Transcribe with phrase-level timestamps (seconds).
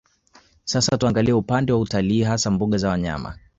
[0.65, 3.37] Sasa tuangalie upande wa utalii hasa mbuga za wanyama